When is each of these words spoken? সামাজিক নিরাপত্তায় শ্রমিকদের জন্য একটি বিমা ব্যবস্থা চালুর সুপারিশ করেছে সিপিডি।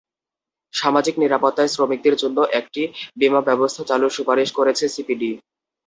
সামাজিক 0.73 1.15
নিরাপত্তায় 1.17 1.71
শ্রমিকদের 1.73 2.15
জন্য 2.21 2.37
একটি 2.59 2.81
বিমা 3.17 3.41
ব্যবস্থা 3.47 3.81
চালুর 3.89 4.15
সুপারিশ 4.17 4.49
করেছে 4.57 4.85
সিপিডি। 4.89 5.31